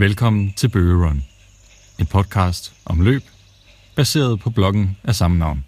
[0.00, 1.24] Velkommen til Bøgerun,
[1.98, 3.22] en podcast om løb,
[3.96, 5.64] baseret på bloggen af samme navn.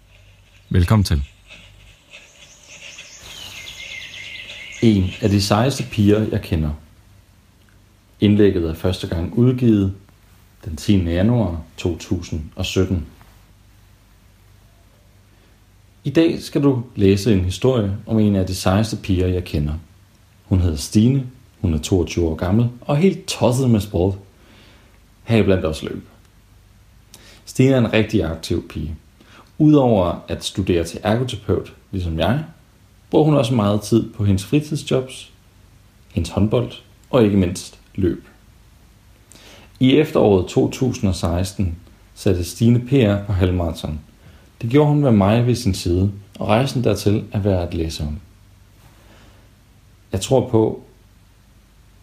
[0.69, 1.23] Velkommen til.
[4.81, 6.71] En af de sejeste piger, jeg kender.
[8.19, 9.93] Indlægget er første gang udgivet
[10.65, 10.97] den 10.
[10.97, 13.05] januar 2017.
[16.03, 19.73] I dag skal du læse en historie om en af de sejeste piger, jeg kender.
[20.45, 21.27] Hun hedder Stine,
[21.61, 24.15] hun er 22 år gammel og helt tosset med sport.
[25.23, 26.07] Her blandt også løb.
[27.45, 28.95] Stine er en rigtig aktiv pige.
[29.57, 32.43] Udover at studere til ergoterapeut, ligesom jeg,
[33.09, 35.31] bruger hun også meget tid på hendes fritidsjobs,
[36.13, 36.71] hendes håndbold
[37.09, 38.27] og ikke mindst løb.
[39.79, 41.75] I efteråret 2016
[42.15, 43.99] satte Stine PR på halvmarathon.
[44.61, 48.03] Det gjorde hun med mig ved sin side, og rejsen dertil er værd at læse
[48.03, 48.19] om.
[50.11, 50.83] Jeg tror på,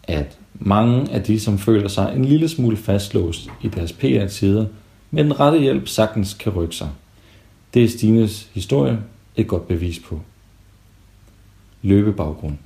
[0.09, 4.65] at mange af de, som føler sig en lille smule fastlåst i deres PR-tider,
[5.11, 6.89] med den rette hjælp sagtens kan rykke sig.
[7.73, 8.99] Det er Stines historie
[9.35, 10.21] et godt bevis på.
[11.81, 12.57] Løbebaggrund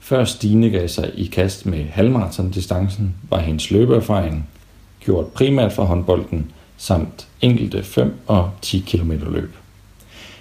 [0.00, 4.48] Før Stine gav sig i kast med halvmarathon-distancen, var hendes løbeerfaring
[5.00, 9.56] gjort primært fra håndbolden samt enkelte 5 og 10 km løb.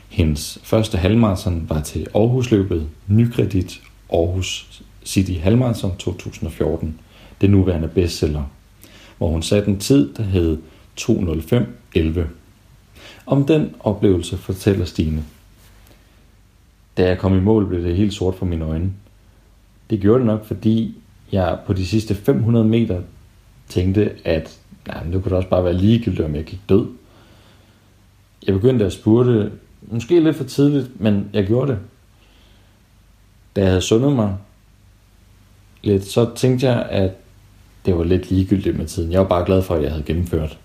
[0.10, 3.82] Hendes første halvmarathon var til Aarhusløbet Nykredit
[4.14, 7.00] Aarhus City Halmarathon 2014,
[7.42, 8.44] det nuværende bestseller,
[9.18, 10.58] hvor hun satte en tid, der hed
[11.00, 12.20] 2.05.11.
[13.26, 15.24] Om den oplevelse fortæller Stine.
[16.98, 18.92] Da jeg kom i mål, blev det helt sort for mine øjne.
[19.90, 20.98] Det gjorde det nok, fordi
[21.32, 23.02] jeg på de sidste 500 meter
[23.70, 26.88] tænkte, at nej, det kunne da også bare være ligegyldigt, om jeg gik død.
[28.48, 29.52] Jeg begyndte at spurte,
[29.82, 31.80] måske lidt for tidligt, men jeg gjorde det
[33.56, 34.38] da jeg havde sundet mig
[35.82, 37.12] lidt, så tænkte jeg, at
[37.86, 39.12] det var lidt ligegyldigt med tiden.
[39.12, 40.60] Jeg var bare glad for, at jeg havde gennemført.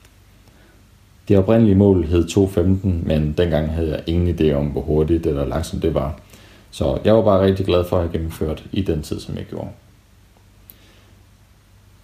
[1.28, 5.44] Det oprindelige mål hed 2.15, men dengang havde jeg ingen idé om, hvor hurtigt eller
[5.44, 6.20] langsomt det var.
[6.70, 9.44] Så jeg var bare rigtig glad for at have gennemført i den tid, som jeg
[9.44, 9.68] gjorde.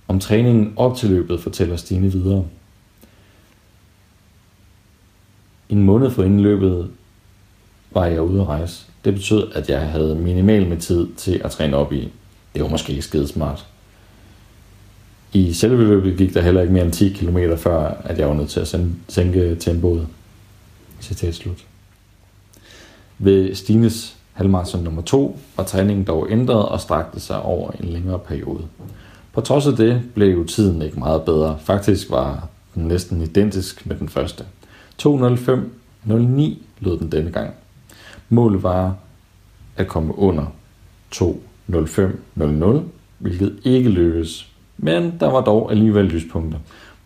[0.09, 2.45] Om træningen op til løbet fortæller Stine videre.
[5.69, 6.91] En måned for inden løbet
[7.91, 8.87] var jeg ude at rejse.
[9.05, 12.09] Det betød, at jeg havde minimal med tid til at træne op i.
[12.55, 13.67] Det var måske ikke skide smart.
[15.33, 18.35] I selve løbet gik der heller ikke mere end 10 km før, at jeg var
[18.35, 18.77] nødt til at
[19.09, 20.07] sænke tempoet.
[21.01, 21.65] Citat slut.
[23.19, 28.19] Ved Stines halvmarathon nummer 2 var træningen dog ændret og strakte sig over en længere
[28.19, 28.63] periode.
[29.33, 31.59] På trods af det blev jo tiden ikke meget bedre.
[31.63, 34.45] Faktisk var den næsten identisk med den første.
[35.03, 36.13] 2.05.09
[36.81, 37.55] lød den denne gang.
[38.33, 38.97] Målet var
[39.77, 40.47] at komme under
[41.15, 42.81] 2.05.00,
[43.19, 44.53] hvilket ikke lykkedes.
[44.79, 46.59] Men der var dog alligevel lyspunkter.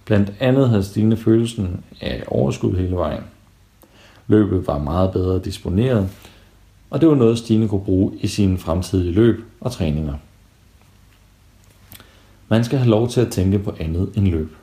[0.04, 3.22] Blandt andet havde Stine følelsen af overskud hele vejen.
[4.26, 6.08] Løbet var meget bedre disponeret,
[6.90, 10.14] og det var noget, Stine kunne bruge i sine fremtidige løb og træninger.
[12.48, 14.56] Man skal have lov til at tænke på andet end løb.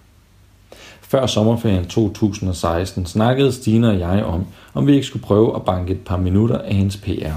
[1.12, 5.94] Før sommerferien 2016 snakkede Stine og jeg om, om vi ikke skulle prøve at banke
[5.94, 7.34] et par minutter af hendes PR.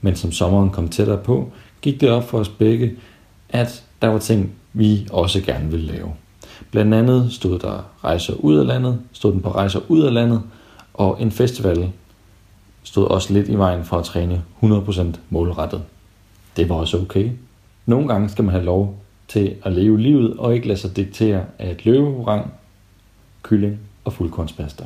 [0.00, 1.52] Men som sommeren kom tættere på,
[1.82, 2.96] gik det op for os begge,
[3.48, 6.12] at der var ting, vi også gerne ville lave.
[6.70, 10.42] Blandt andet stod der rejser ud af landet, stod den på rejser ud af landet,
[10.94, 11.92] og en festival
[12.82, 15.82] stod også lidt i vejen for at træne 100% målrettet.
[16.56, 17.30] Det var også okay.
[17.86, 18.98] Nogle gange skal man have lov
[19.30, 22.52] til at leve livet og ikke lade sig diktere af et løverang,
[23.42, 24.84] kylling og fuldkornspasta.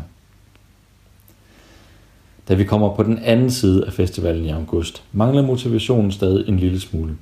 [2.48, 6.58] Da vi kommer på den anden side af festivalen i august, mangler motivationen stadig en
[6.58, 7.16] lille smule.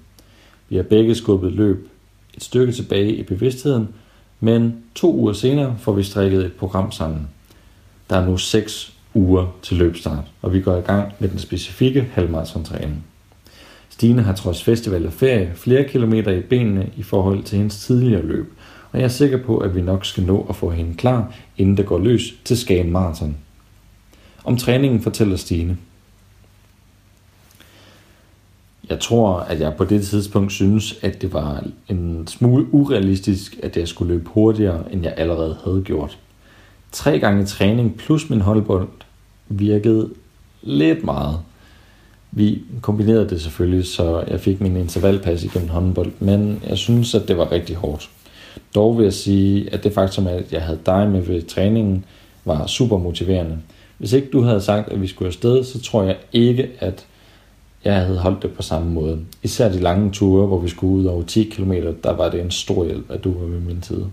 [0.69, 1.89] Vi har begge skubbet løb
[2.35, 3.89] et stykke tilbage i bevidstheden,
[4.41, 7.29] men to uger senere får vi strikket et program sammen.
[8.11, 12.09] Der er nu seks uger til løbstart, og vi går i gang med den specifikke
[12.13, 13.05] halvmarathon-træning.
[13.93, 18.27] Stine har trods festival og ferie flere kilometer i benene i forhold til hendes tidligere
[18.27, 18.53] løb,
[18.93, 21.77] og jeg er sikker på, at vi nok skal nå at få hende klar, inden
[21.77, 23.37] det går løs til Skagen Marathon.
[24.45, 25.77] Om træningen fortæller Stine.
[28.89, 33.77] Jeg tror, at jeg på det tidspunkt synes, at det var en smule urealistisk, at
[33.77, 36.19] jeg skulle løbe hurtigere, end jeg allerede havde gjort.
[36.93, 38.89] Tre gange træning plus min holdbold
[39.49, 40.11] virkede
[40.63, 41.39] lidt meget–
[42.33, 47.29] vi kombinerede det selvfølgelig, så jeg fik min intervallpas igennem håndbold, men jeg synes, at
[47.29, 48.11] det var rigtig hårdt.
[48.75, 52.05] Dog vil jeg sige, at det faktum, at jeg havde dig med ved træningen,
[52.45, 53.59] var super motiverende.
[53.99, 57.07] Hvis ikke du havde sagt, at vi skulle afsted, så tror jeg ikke, at
[57.85, 59.21] jeg havde holdt det på samme måde.
[59.43, 61.73] Især de lange ture, hvor vi skulle ud over 10 km,
[62.05, 64.11] der var det en stor hjælp, at du var ved min side.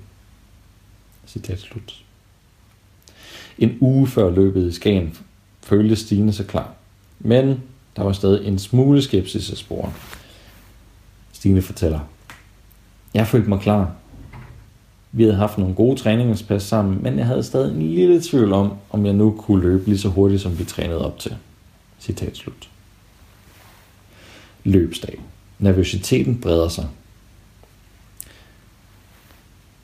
[1.28, 2.04] Citat slut.
[3.60, 5.18] En uge før løbet i Skagen
[5.62, 6.74] følte Stine sig klar.
[7.20, 7.62] Men
[7.96, 9.94] der var stadig en smule skepsis af sporen.
[11.32, 12.00] Stine fortæller.
[13.14, 13.92] Jeg følte mig klar.
[15.12, 18.74] Vi havde haft nogle gode træningspas sammen, men jeg havde stadig en lille tvivl om,
[18.90, 21.36] om jeg nu kunne løbe lige så hurtigt, som vi trænede op til.
[22.00, 22.70] Citat slut.
[24.64, 25.22] Løbsdag.
[25.60, 26.88] Nervøsiteten breder sig.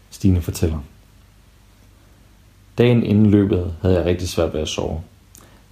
[0.09, 0.79] Stine fortæller.
[2.77, 5.01] Dagen inden løbet havde jeg rigtig svært ved at sove.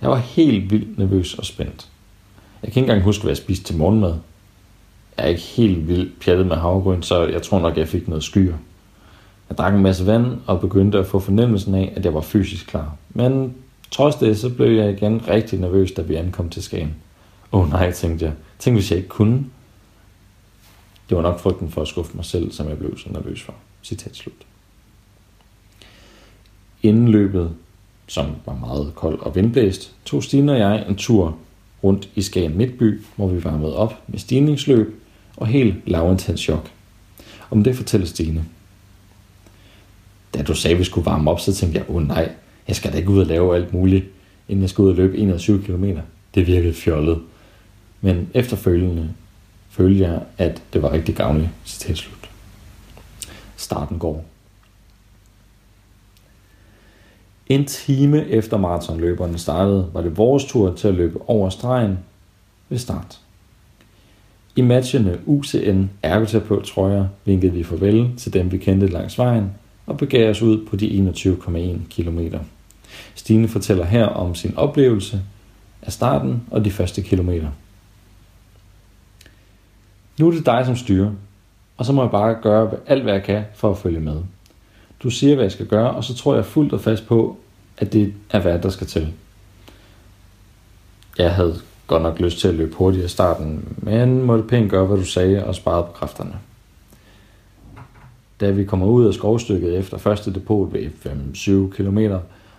[0.02, 1.90] Jeg var helt vildt nervøs og spændt.
[2.64, 4.16] Jeg kan ikke engang huske, hvad jeg spiste til morgenmad.
[5.18, 8.24] Jeg er ikke helt vildt pjattet med havregryn, så jeg tror nok, jeg fik noget
[8.24, 8.58] skyer.
[9.50, 12.68] Jeg drak en masse vand og begyndte at få fornemmelsen af, at jeg var fysisk
[12.68, 12.96] klar.
[13.10, 13.56] Men
[13.92, 16.96] trods det, så blev jeg igen rigtig nervøs, da vi ankom til Skagen.
[17.52, 18.34] Åh oh, nej, tænkte jeg.
[18.60, 19.46] Tænk, hvis jeg ikke kunne.
[21.10, 23.54] Det var nok frygten for at skuffe mig selv, som jeg blev så nervøs for.
[23.84, 24.34] Citat slut.
[26.84, 27.52] Inden løbet,
[28.08, 31.38] som var meget kold og vindblæst, tog Stine og jeg en tur
[31.84, 35.02] rundt i Skagen Midtby, hvor vi varmede op med stigningsløb
[35.38, 36.70] og helt lavintens chok.
[37.52, 38.46] Om det fortæller Stine.
[40.34, 42.32] Da du sagde, at vi skulle varme op, så tænkte jeg, åh oh, nej,
[42.68, 44.06] jeg skal da ikke ud og lave alt muligt,
[44.48, 45.86] inden jeg skal ud og løbe 21 km.
[46.36, 47.22] Det virkede fjollet.
[48.02, 49.14] Men efterfølgende
[49.70, 51.50] følte jeg, at det var rigtig gavnligt.
[51.66, 52.30] Citat slut.
[53.56, 54.26] Starten går.
[57.48, 62.00] En time efter maratonløberne startede, var det vores tur til at løbe over stregen
[62.70, 63.20] ved start.
[64.56, 69.52] I matchende UCN ergoterapeut trøjer vinkede vi farvel til dem, vi kendte langs vejen,
[69.86, 72.20] og begav os ud på de 21,1 km.
[73.16, 75.22] Stine fortæller her om sin oplevelse
[75.82, 77.50] af starten og de første kilometer.
[80.20, 81.12] Nu er det dig, som styrer,
[81.78, 84.22] og så må jeg bare gøre alt, hvad jeg kan for at følge med.
[85.04, 87.38] Du siger, hvad jeg skal gøre, og så tror jeg fuldt og fast på,
[87.78, 89.14] at det er hvad der skal til.
[91.18, 91.56] Jeg havde
[91.88, 95.06] godt nok lyst til at løbe hurtigt i starten, men måtte pænt gøre, hvad du
[95.06, 96.34] sagde, og sparede på kræfterne.
[98.40, 100.86] Da vi kommer ud af skovstykket efter første depot ved
[101.70, 102.00] 5-7 km,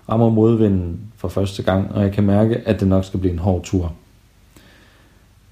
[0.08, 3.38] rammer modvinden for første gang, og jeg kan mærke, at det nok skal blive en
[3.38, 3.92] hård tur.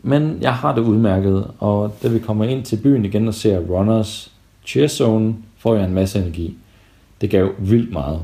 [0.02, 3.58] Men jeg har det udmærket, og da vi kommer ind til byen igen og ser
[3.58, 4.32] Runners
[4.66, 6.58] Cheer Zone, får jeg en masse energi.
[7.22, 8.20] Det gav vildt meget.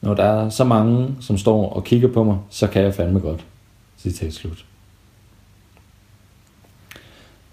[0.00, 3.20] Når der er så mange, som står og kigger på mig, så kan jeg fandme
[3.20, 3.44] godt.
[3.98, 4.64] Citat slut.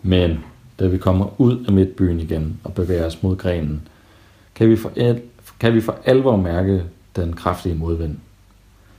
[0.01, 0.39] Men
[0.79, 3.87] da vi kommer ud af midtbyen igen og bevæger os mod grenen,
[4.55, 5.21] kan vi for, el-
[5.59, 6.83] kan vi for alvor mærke
[7.15, 8.17] den kraftige modvind.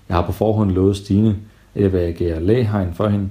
[0.08, 1.36] Jeg har på forhånd lovet Stine,
[1.74, 3.28] at jeg vil agere lægehegn for hende,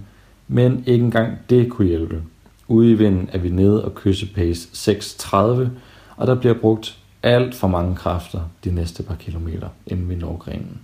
[0.47, 2.21] men ikke engang det kunne hjælpe.
[2.67, 5.37] Ude i vinden er vi nede og kysse pace 6.30,
[6.17, 10.37] og der bliver brugt alt for mange kræfter de næste par kilometer, inden vi når
[10.37, 10.79] grenen.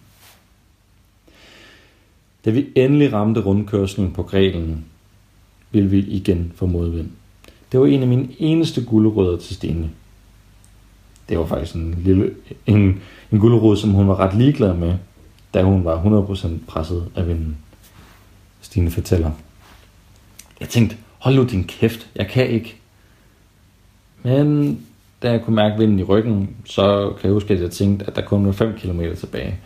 [2.45, 4.85] Da vi endelig ramte rundkørslen på grenen,
[5.71, 7.09] ville vi igen få modvind.
[7.71, 9.89] Det var en af mine eneste guldrødder til Stine.
[11.29, 13.01] Det var faktisk en lille en,
[13.31, 14.95] en guldrød, som hun var ret ligeglad med,
[15.53, 17.57] da hun var 100% presset af vinden.
[18.61, 19.31] Stine fortæller.
[20.59, 22.75] Jeg tænkte, hold nu din kæft, jeg kan ikke.
[24.23, 24.79] Men
[25.23, 28.15] da jeg kunne mærke vinden i ryggen, så kan jeg huske, at jeg tænkte, at
[28.15, 29.59] der kun var 5 km tilbage.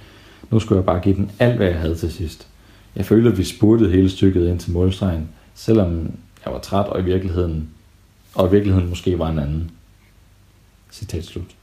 [0.52, 2.48] Nu skulle jeg bare give den alt, hvad jeg havde til sidst.
[2.96, 6.12] Jeg følte, at vi spurtede hele stykket ind til målstregen, selvom
[6.46, 7.70] jeg var træt og i virkeligheden,
[8.36, 9.72] og i virkeligheden måske var en anden.
[10.92, 11.56] Citat slut.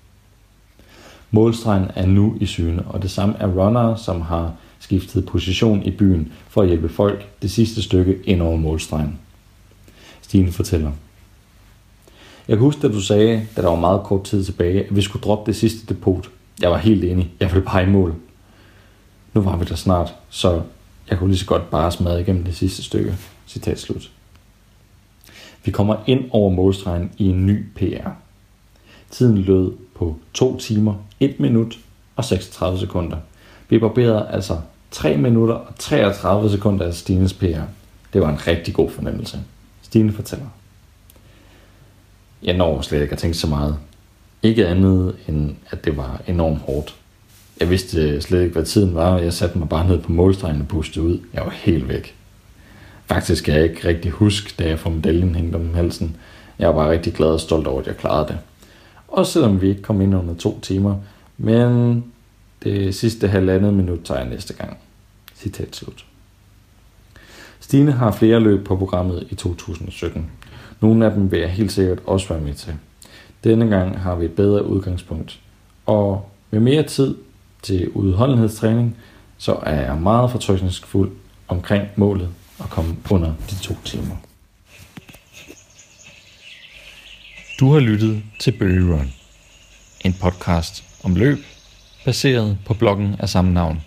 [1.31, 5.91] Målstregen er nu i syne, og det samme er runner, som har skiftet position i
[5.91, 9.19] byen for at hjælpe folk det sidste stykke ind over målstregen.
[10.21, 10.93] Stine fortæller.
[12.49, 15.03] Jeg kan huske, at du sagde, da der var meget kort tid tilbage, at vi
[15.03, 16.31] skulle droppe det sidste depot.
[16.61, 17.31] Jeg var helt enig.
[17.41, 18.15] Jeg ville bare i mål.
[19.35, 20.63] Nu var vi der snart, så
[21.11, 23.15] jeg kunne lige så godt bare smadre igennem det sidste stykke.
[23.47, 24.11] Citat slut.
[25.65, 28.09] Vi kommer ind over målstregen i en ny PR.
[29.11, 31.79] Tiden lød på 2 timer, 1 minut
[32.17, 33.17] og 36 sekunder.
[33.69, 37.63] Vi barberede altså 3 minutter og 33 sekunder af Stines PR.
[38.13, 39.41] Det var en rigtig god fornemmelse.
[39.83, 40.47] Stine fortæller.
[42.43, 43.77] Jeg når slet ikke at tænke så meget.
[44.43, 46.95] Ikke andet end, at det var enormt hårdt.
[47.61, 50.13] Jeg vidste øh, slet ikke, hvad tiden var, og jeg satte mig bare ned på
[50.13, 51.19] målstregen og pustede ud.
[51.35, 52.15] Jeg var helt væk.
[53.07, 56.17] Faktisk kan jeg ikke rigtig huske, da jeg får medaljen hængt om halsen.
[56.59, 58.39] Jeg var bare rigtig glad og stolt over, at jeg klarede det.
[59.09, 60.97] Også selvom vi ikke kom ind under to timer.
[61.39, 62.05] Men
[62.63, 64.77] det sidste halvandet minut tager jeg næste gang.
[65.37, 66.05] Citat slut.
[67.61, 70.31] Stine har flere løb på programmet i 2017.
[70.81, 72.75] Nogle af dem vil jeg helt sikkert også være med til.
[73.45, 75.41] Denne gang har vi et bedre udgangspunkt.
[75.87, 77.15] Og med mere tid
[77.63, 78.97] til udholdenhedstræning,
[79.39, 81.11] så er jeg meget fortrykningsfuld
[81.49, 82.29] omkring målet
[82.61, 84.17] at komme under de to timer.
[87.61, 89.13] Du har lyttet til Bøge Run,
[90.05, 91.39] en podcast om løb,
[92.05, 93.83] baseret på bloggen af samme navn.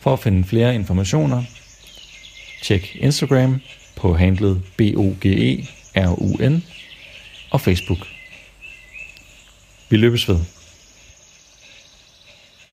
[0.00, 1.42] For at finde flere informationer,
[2.62, 3.60] tjek Instagram
[3.98, 4.62] på handlet
[6.50, 6.64] N
[7.50, 7.98] og Facebook.
[9.90, 10.57] Vi løbes ved.